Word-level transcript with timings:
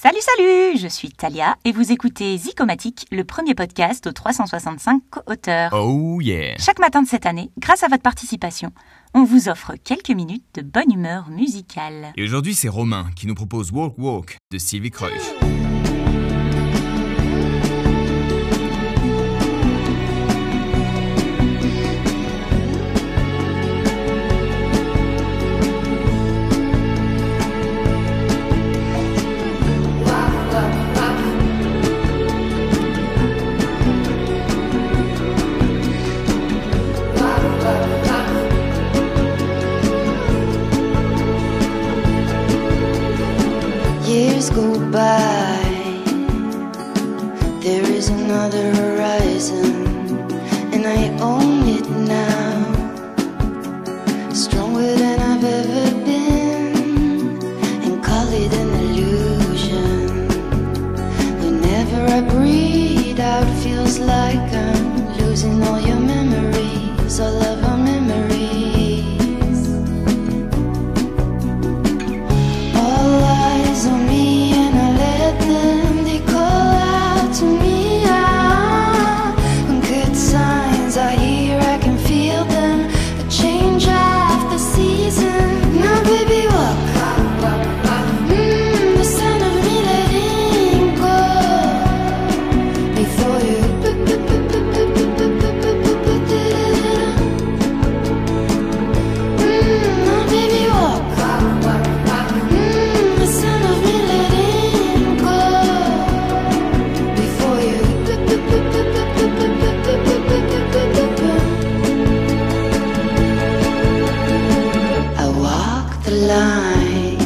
Salut, 0.00 0.20
salut 0.20 0.78
Je 0.78 0.86
suis 0.86 1.08
Talia 1.08 1.56
et 1.64 1.72
vous 1.72 1.90
écoutez 1.90 2.38
Zicomatique, 2.38 3.08
le 3.10 3.24
premier 3.24 3.56
podcast 3.56 4.06
aux 4.06 4.12
365 4.12 5.02
co-auteurs. 5.10 5.72
Oh 5.72 6.20
yeah 6.20 6.56
Chaque 6.56 6.78
matin 6.78 7.02
de 7.02 7.08
cette 7.08 7.26
année, 7.26 7.50
grâce 7.58 7.82
à 7.82 7.88
votre 7.88 8.04
participation, 8.04 8.70
on 9.12 9.24
vous 9.24 9.48
offre 9.48 9.72
quelques 9.82 10.10
minutes 10.10 10.44
de 10.54 10.62
bonne 10.62 10.92
humeur 10.92 11.28
musicale. 11.30 12.12
Et 12.16 12.22
aujourd'hui, 12.22 12.54
c'est 12.54 12.68
Romain 12.68 13.10
qui 13.16 13.26
nous 13.26 13.34
propose 13.34 13.72
Walk 13.72 13.94
Walk 13.98 14.36
de 14.52 14.58
Sylvie 14.58 14.92
Kreusch. 14.92 15.34
Another 48.38 48.72
horizon, 48.74 49.74
and 50.72 50.86
I 50.86 51.08
own 51.20 51.66
it 51.66 51.88
now. 51.90 52.72
Stronger 54.32 54.94
than 55.02 55.18
I've 55.30 55.42
ever 55.42 55.90
been, 56.04 57.42
and 57.84 58.04
call 58.04 58.28
it 58.42 58.52
an 58.62 58.70
illusion. 58.84 60.28
Whenever 61.42 62.00
I 62.16 62.20
breathe 62.20 63.18
out, 63.18 63.48
feels 63.64 63.98
like 63.98 64.46
I'm 64.66 65.18
losing 65.18 65.60
all 65.64 65.80
line 116.26 117.16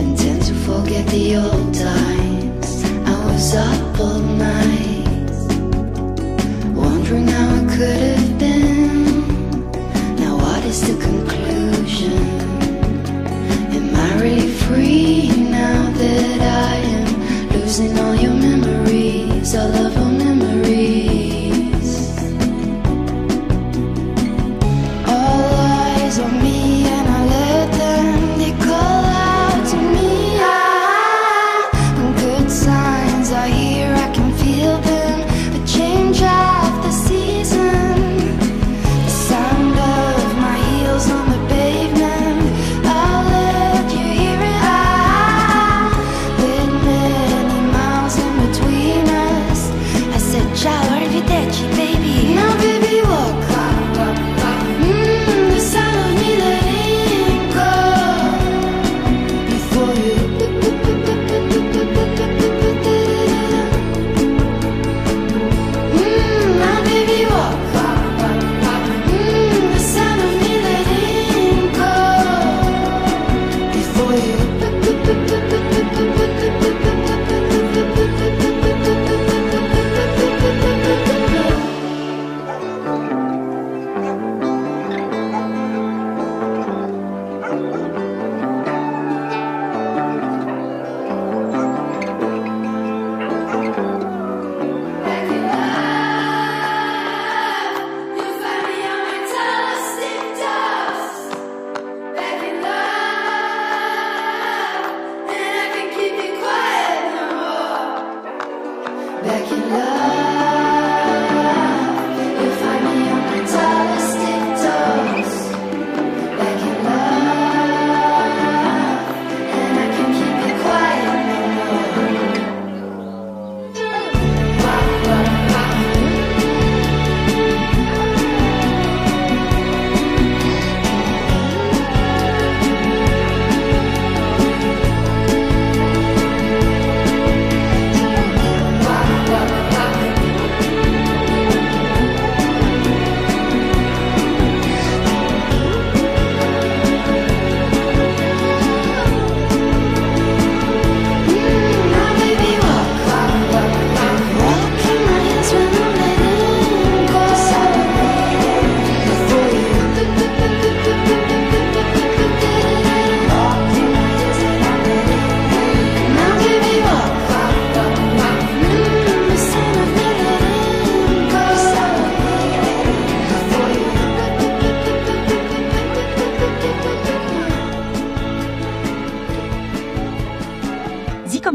and 0.00 0.18
tend 0.18 0.42
to 0.42 0.54
forget 0.54 1.06
the 1.08 1.36
old 1.36 1.74
times. 1.74 2.84
I 3.06 3.24
was 3.26 3.54
up 3.54 4.00
all 4.00 4.18
night, 4.18 5.30
wondering 6.74 7.28
how 7.28 7.54
it 7.54 7.68
could 7.70 8.00
have 8.12 8.38
been. 8.38 9.26
Now, 10.16 10.36
what 10.36 10.64
is 10.64 10.80
the 10.82 11.00
conclusion? 11.02 12.12
Am 13.76 13.94
I 13.94 14.20
really 14.20 14.52
free 14.64 15.28
now 15.50 15.90
that 15.92 16.40
I 16.40 16.76
am 16.76 17.48
losing 17.50 17.98
all 17.98 18.14
your 18.14 18.34
memories, 18.34 19.54
all 19.54 19.74
of 19.86 19.99